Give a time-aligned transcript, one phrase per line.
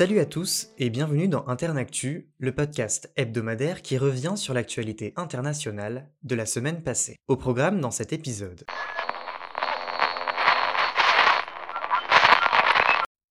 [0.00, 6.08] Salut à tous et bienvenue dans Internactu, le podcast hebdomadaire qui revient sur l'actualité internationale
[6.22, 7.16] de la semaine passée.
[7.28, 8.64] Au programme dans cet épisode.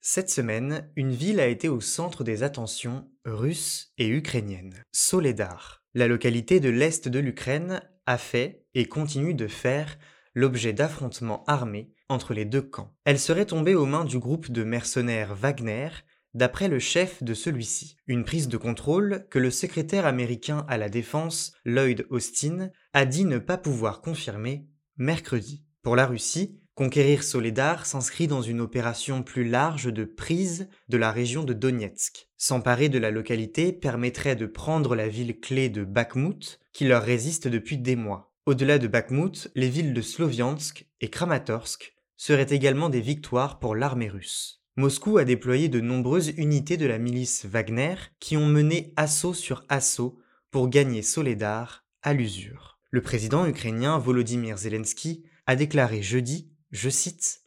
[0.00, 5.82] Cette semaine, une ville a été au centre des attentions russes et ukrainiennes, Soledar.
[5.94, 9.98] La localité de l'est de l'Ukraine a fait et continue de faire
[10.32, 12.94] l'objet d'affrontements armés entre les deux camps.
[13.04, 15.88] Elle serait tombée aux mains du groupe de mercenaires Wagner,
[16.34, 17.96] d'après le chef de celui-ci.
[18.06, 23.24] Une prise de contrôle que le secrétaire américain à la défense, Lloyd Austin, a dit
[23.24, 25.64] ne pas pouvoir confirmer mercredi.
[25.82, 31.10] Pour la Russie, conquérir Soledar s'inscrit dans une opération plus large de prise de la
[31.10, 32.28] région de Donetsk.
[32.36, 37.48] S'emparer de la localité permettrait de prendre la ville clé de Bakhmut, qui leur résiste
[37.48, 38.32] depuis des mois.
[38.46, 44.08] Au-delà de Bakhmut, les villes de Sloviansk et Kramatorsk seraient également des victoires pour l'armée
[44.08, 44.61] russe.
[44.76, 49.66] Moscou a déployé de nombreuses unités de la milice Wagner qui ont mené assaut sur
[49.68, 50.18] assaut
[50.50, 52.78] pour gagner Soledar à l'usure.
[52.90, 57.42] Le président ukrainien Volodymyr Zelensky a déclaré jeudi, je cite,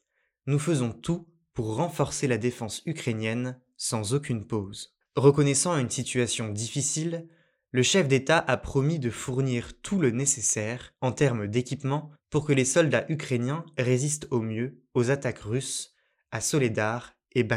[0.46, 4.94] Nous faisons tout pour renforcer la défense ukrainienne sans aucune pause.
[5.16, 7.28] Reconnaissant une situation difficile,
[7.72, 12.54] le chef d'État a promis de fournir tout le nécessaire en termes d'équipement pour que
[12.54, 15.96] les soldats ukrainiens résistent au mieux aux attaques russes
[16.32, 17.48] à Soledar et.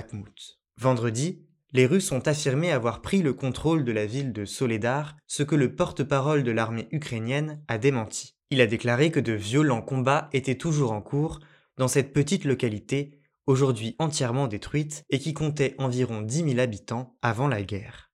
[0.77, 1.41] Vendredi,
[1.73, 5.55] les Russes ont affirmé avoir pris le contrôle de la ville de Soledar, ce que
[5.55, 8.35] le porte-parole de l'armée ukrainienne a démenti.
[8.51, 11.41] Il a déclaré que de violents combats étaient toujours en cours
[11.77, 17.49] dans cette petite localité, aujourd'hui entièrement détruite et qui comptait environ 10 000 habitants avant
[17.49, 18.11] la guerre.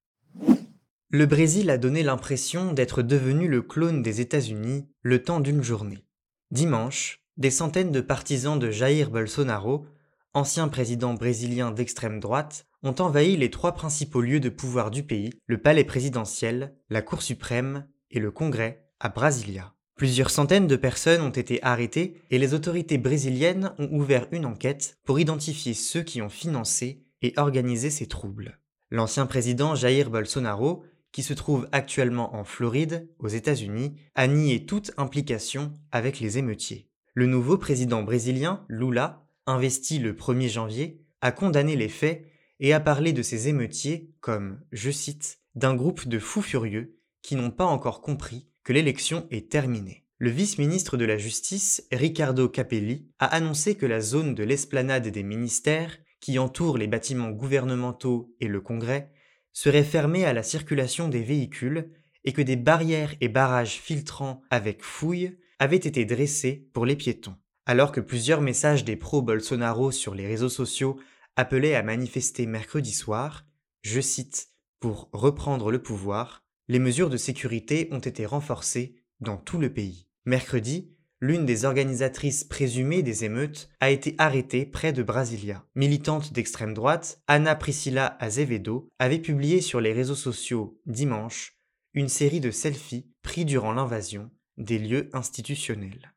[1.10, 6.04] Le Brésil a donné l'impression d'être devenu le clone des États-Unis le temps d'une journée.
[6.50, 9.86] Dimanche, des centaines de partisans de Jair Bolsonaro
[10.34, 15.32] ancien président brésilien d'extrême droite, ont envahi les trois principaux lieux de pouvoir du pays,
[15.46, 19.72] le palais présidentiel, la Cour suprême et le Congrès à Brasilia.
[19.96, 24.98] Plusieurs centaines de personnes ont été arrêtées et les autorités brésiliennes ont ouvert une enquête
[25.04, 28.58] pour identifier ceux qui ont financé et organisé ces troubles.
[28.90, 34.90] L'ancien président Jair Bolsonaro, qui se trouve actuellement en Floride, aux États-Unis, a nié toute
[34.96, 36.88] implication avec les émeutiers.
[37.14, 42.26] Le nouveau président brésilien, Lula, investi le 1er janvier, a condamné les faits
[42.60, 47.36] et a parlé de ces émeutiers comme, je cite, d'un groupe de fous furieux qui
[47.36, 50.04] n'ont pas encore compris que l'élection est terminée.
[50.18, 55.22] Le vice-ministre de la Justice, Riccardo Capelli, a annoncé que la zone de l'esplanade des
[55.22, 59.10] ministères, qui entoure les bâtiments gouvernementaux et le Congrès,
[59.52, 61.90] serait fermée à la circulation des véhicules
[62.24, 67.36] et que des barrières et barrages filtrants avec fouilles avaient été dressés pour les piétons.
[67.66, 70.98] Alors que plusieurs messages des pro-Bolsonaro sur les réseaux sociaux
[71.36, 73.46] appelaient à manifester mercredi soir,
[73.82, 74.48] je cite,
[74.80, 80.06] pour reprendre le pouvoir, les mesures de sécurité ont été renforcées dans tout le pays.
[80.26, 85.64] Mercredi, l'une des organisatrices présumées des émeutes a été arrêtée près de Brasilia.
[85.74, 91.58] Militante d'extrême droite, Anna Priscilla Azevedo avait publié sur les réseaux sociaux dimanche
[91.94, 96.13] une série de selfies pris durant l'invasion des lieux institutionnels.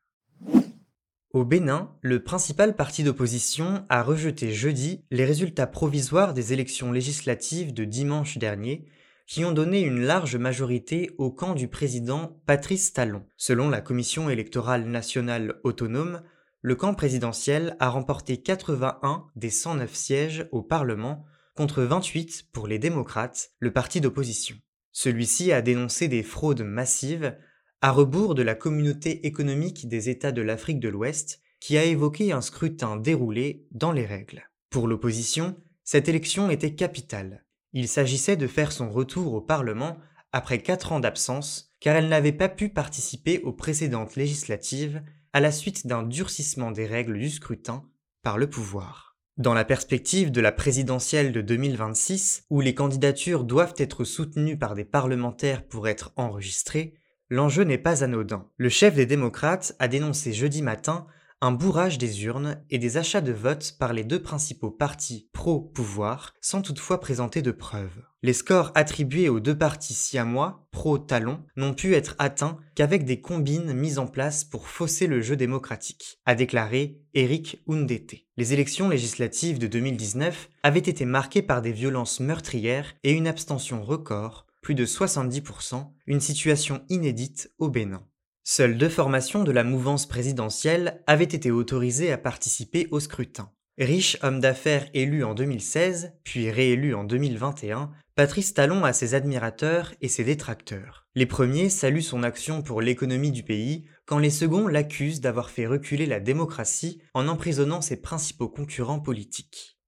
[1.34, 7.74] Au Bénin, le principal parti d'opposition a rejeté jeudi les résultats provisoires des élections législatives
[7.74, 8.86] de dimanche dernier
[9.26, 13.26] qui ont donné une large majorité au camp du président Patrice Talon.
[13.36, 16.22] Selon la Commission électorale nationale autonome,
[16.62, 22.78] le camp présidentiel a remporté 81 des 109 sièges au Parlement contre 28 pour les
[22.78, 24.56] démocrates, le parti d'opposition.
[24.92, 27.36] Celui-ci a dénoncé des fraudes massives
[27.80, 32.32] à rebours de la communauté économique des États de l'Afrique de l'Ouest, qui a évoqué
[32.32, 34.48] un scrutin déroulé dans les règles.
[34.70, 37.44] Pour l'opposition, cette élection était capitale.
[37.72, 39.98] Il s'agissait de faire son retour au Parlement
[40.32, 45.02] après quatre ans d'absence, car elle n'avait pas pu participer aux précédentes législatives
[45.32, 47.84] à la suite d'un durcissement des règles du scrutin
[48.22, 49.16] par le pouvoir.
[49.36, 54.74] Dans la perspective de la présidentielle de 2026, où les candidatures doivent être soutenues par
[54.74, 56.97] des parlementaires pour être enregistrées,
[57.30, 58.46] L'enjeu n'est pas anodin.
[58.56, 61.06] Le chef des démocrates a dénoncé jeudi matin
[61.40, 66.34] un bourrage des urnes et des achats de votes par les deux principaux partis pro-pouvoir
[66.40, 68.02] sans toutefois présenter de preuves.
[68.22, 73.72] Les scores attribués aux deux partis siamois, pro-talon, n'ont pu être atteints qu'avec des combines
[73.72, 78.24] mises en place pour fausser le jeu démocratique, a déclaré Eric Undete.
[78.36, 83.84] Les élections législatives de 2019 avaient été marquées par des violences meurtrières et une abstention
[83.84, 88.06] record plus de 70%, une situation inédite au Bénin.
[88.44, 93.50] Seules deux formations de la mouvance présidentielle avaient été autorisées à participer au scrutin.
[93.78, 99.94] Riche homme d'affaires élu en 2016, puis réélu en 2021, Patrice Talon a ses admirateurs
[100.02, 101.06] et ses détracteurs.
[101.14, 105.66] Les premiers saluent son action pour l'économie du pays, quand les seconds l'accusent d'avoir fait
[105.66, 109.78] reculer la démocratie en emprisonnant ses principaux concurrents politiques.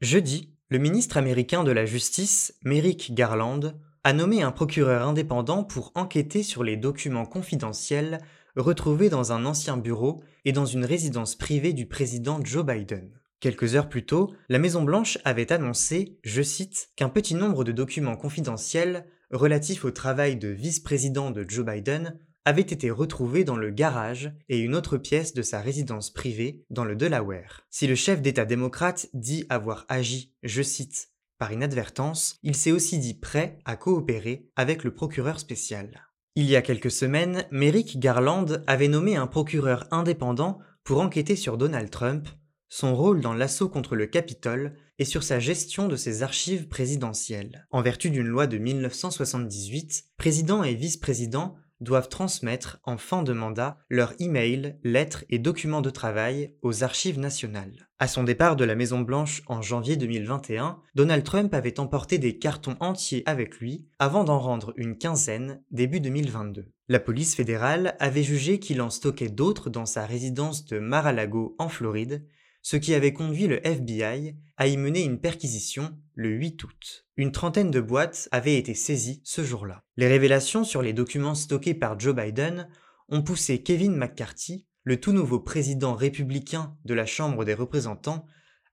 [0.00, 3.74] Jeudi, le ministre américain de la Justice, Merrick Garland,
[4.04, 8.22] a nommé un procureur indépendant pour enquêter sur les documents confidentiels
[8.56, 13.10] retrouvés dans un ancien bureau et dans une résidence privée du président Joe Biden.
[13.40, 18.16] Quelques heures plus tôt, la Maison-Blanche avait annoncé, je cite, qu'un petit nombre de documents
[18.16, 24.32] confidentiels relatifs au travail de vice-président de Joe Biden avaient été retrouvés dans le garage
[24.48, 27.66] et une autre pièce de sa résidence privée dans le Delaware.
[27.70, 32.98] Si le chef d'État démocrate dit avoir agi, je cite, par inadvertance, il s'est aussi
[32.98, 36.08] dit prêt à coopérer avec le procureur spécial.
[36.34, 41.58] Il y a quelques semaines, Merrick Garland avait nommé un procureur indépendant pour enquêter sur
[41.58, 42.28] Donald Trump,
[42.68, 47.66] son rôle dans l'assaut contre le Capitole et sur sa gestion de ses archives présidentielles.
[47.70, 53.78] En vertu d'une loi de 1978, président et vice-président doivent transmettre en fin de mandat
[53.88, 57.88] leurs emails, lettres et documents de travail aux archives nationales.
[57.98, 62.38] À son départ de la Maison Blanche en janvier 2021, Donald Trump avait emporté des
[62.38, 66.72] cartons entiers avec lui avant d'en rendre une quinzaine début 2022.
[66.88, 71.68] La police fédérale avait jugé qu'il en stockait d'autres dans sa résidence de Mar-a-Lago en
[71.68, 72.26] Floride
[72.62, 77.06] ce qui avait conduit le FBI à y mener une perquisition le 8 août.
[77.16, 79.82] Une trentaine de boîtes avaient été saisies ce jour-là.
[79.98, 82.68] Les révélations sur les documents stockés par Joe Biden
[83.10, 88.24] ont poussé Kevin McCarthy, le tout nouveau président républicain de la Chambre des représentants,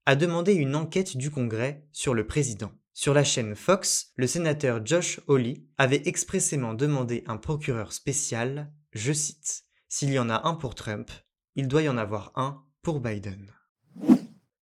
[0.06, 2.71] à demander une enquête du Congrès sur le président.
[2.94, 9.12] Sur la chaîne Fox, le sénateur Josh Hawley avait expressément demandé un procureur spécial, je
[9.12, 11.12] cite, S'il y en a un pour Trump,
[11.56, 13.51] il doit y en avoir un pour Biden.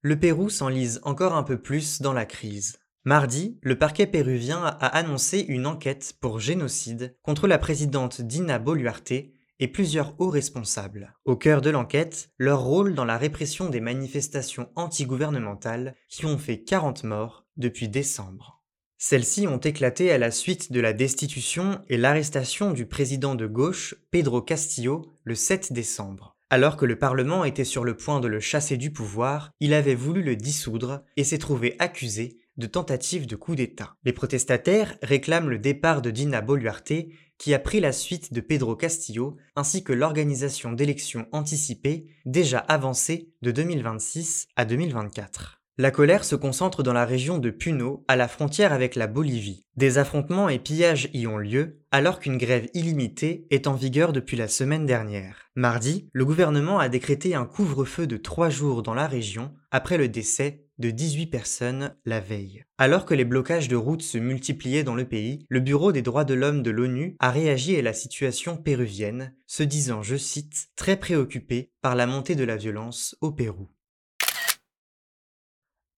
[0.02, 2.80] Le Pérou s'enlise encore un peu plus dans la crise.
[3.08, 9.14] Mardi, le parquet péruvien a annoncé une enquête pour génocide contre la présidente Dina Boluarte
[9.60, 11.14] et plusieurs hauts responsables.
[11.24, 16.66] Au cœur de l'enquête, leur rôle dans la répression des manifestations antigouvernementales qui ont fait
[16.66, 18.62] 40 morts depuis décembre.
[18.98, 23.96] Celles-ci ont éclaté à la suite de la destitution et l'arrestation du président de gauche
[24.12, 26.36] Pedro Castillo le 7 décembre.
[26.50, 29.96] Alors que le Parlement était sur le point de le chasser du pouvoir, il avait
[29.96, 33.96] voulu le dissoudre et s'est trouvé accusé de tentative de coup d'État.
[34.04, 36.94] Les protestataires réclament le départ de Dina Boluarte,
[37.38, 43.30] qui a pris la suite de Pedro Castillo, ainsi que l'organisation d'élections anticipées déjà avancées
[43.42, 45.62] de 2026 à 2024.
[45.80, 49.64] La colère se concentre dans la région de Puno, à la frontière avec la Bolivie.
[49.76, 54.38] Des affrontements et pillages y ont lieu, alors qu'une grève illimitée est en vigueur depuis
[54.38, 55.52] la semaine dernière.
[55.56, 60.08] Mardi, le gouvernement a décrété un couvre-feu de trois jours dans la région, après le
[60.08, 62.64] décès de 18 personnes la veille.
[62.80, 66.26] Alors que les blocages de routes se multipliaient dans le pays, le Bureau des droits
[66.26, 70.98] de l'homme de l'ONU a réagi à la situation péruvienne, se disant, je cite, très
[70.98, 73.70] préoccupé par la montée de la violence au Pérou.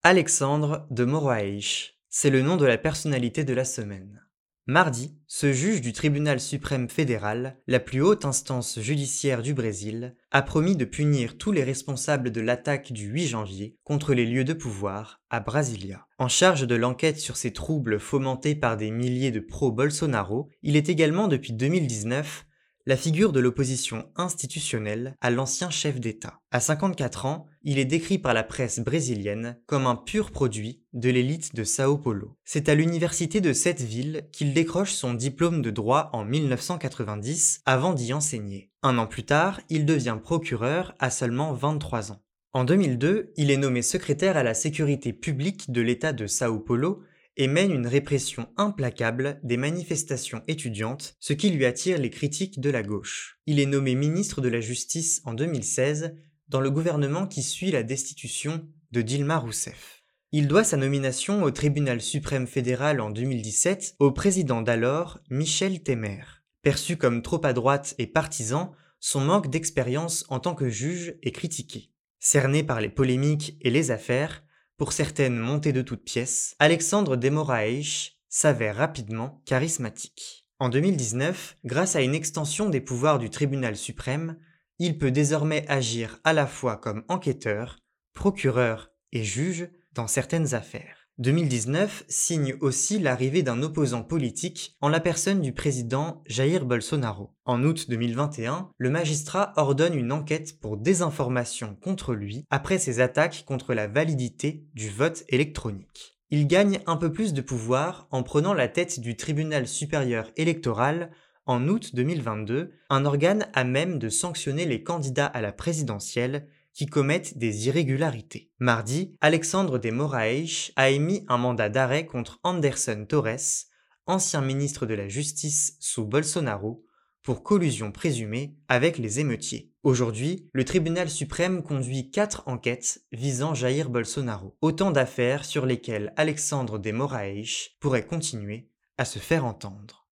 [0.02, 4.22] Alexandre de Moraes, c'est le nom de la personnalité de la semaine.
[4.66, 10.40] Mardi, ce juge du tribunal suprême fédéral, la plus haute instance judiciaire du Brésil, a
[10.40, 14.54] promis de punir tous les responsables de l'attaque du 8 janvier contre les lieux de
[14.54, 16.06] pouvoir à Brasilia.
[16.16, 20.88] En charge de l'enquête sur ces troubles fomentés par des milliers de pro-Bolsonaro, il est
[20.88, 22.46] également depuis 2019
[22.86, 26.40] la figure de l'opposition institutionnelle à l'ancien chef d'État.
[26.50, 31.10] À 54 ans, il est décrit par la presse brésilienne comme un pur produit de
[31.10, 32.36] l'élite de Sao Paulo.
[32.44, 37.92] C'est à l'université de cette ville qu'il décroche son diplôme de droit en 1990 avant
[37.92, 38.70] d'y enseigner.
[38.82, 42.22] Un an plus tard, il devient procureur à seulement 23 ans.
[42.52, 47.02] En 2002, il est nommé secrétaire à la sécurité publique de l'État de Sao Paulo
[47.40, 52.68] et mène une répression implacable des manifestations étudiantes, ce qui lui attire les critiques de
[52.68, 53.40] la gauche.
[53.46, 56.14] Il est nommé ministre de la Justice en 2016
[56.48, 60.04] dans le gouvernement qui suit la destitution de Dilma Rousseff.
[60.32, 66.42] Il doit sa nomination au tribunal suprême fédéral en 2017 au président d'alors, Michel Temer.
[66.60, 71.32] Perçu comme trop à droite et partisan, son manque d'expérience en tant que juge est
[71.32, 71.90] critiqué.
[72.18, 74.44] Cerné par les polémiques et les affaires,
[74.80, 80.46] pour certaines montées de toutes pièces, Alexandre de Moraes s'avère rapidement charismatique.
[80.58, 84.38] En 2019, grâce à une extension des pouvoirs du tribunal suprême,
[84.78, 87.76] il peut désormais agir à la fois comme enquêteur,
[88.14, 90.99] procureur et juge dans certaines affaires.
[91.20, 97.28] 2019 signe aussi l'arrivée d'un opposant politique en la personne du président Jair Bolsonaro.
[97.44, 103.44] En août 2021, le magistrat ordonne une enquête pour désinformation contre lui après ses attaques
[103.46, 106.18] contre la validité du vote électronique.
[106.30, 111.10] Il gagne un peu plus de pouvoir en prenant la tête du tribunal supérieur électoral
[111.44, 116.86] en août 2022, un organe à même de sanctionner les candidats à la présidentielle qui
[116.86, 118.50] commettent des irrégularités.
[118.58, 123.66] Mardi, Alexandre de Moraes a émis un mandat d'arrêt contre Anderson Torres,
[124.06, 126.84] ancien ministre de la Justice sous Bolsonaro,
[127.22, 129.70] pour collusion présumée avec les émeutiers.
[129.82, 136.78] Aujourd'hui, le tribunal suprême conduit quatre enquêtes visant Jair Bolsonaro, autant d'affaires sur lesquelles Alexandre
[136.78, 140.06] de Moraes pourrait continuer à se faire entendre.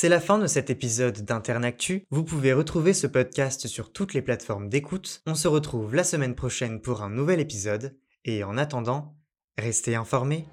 [0.00, 2.04] C'est la fin de cet épisode d'Internactu.
[2.10, 5.22] Vous pouvez retrouver ce podcast sur toutes les plateformes d'écoute.
[5.26, 7.98] On se retrouve la semaine prochaine pour un nouvel épisode.
[8.24, 9.16] Et en attendant,
[9.58, 10.46] restez informés.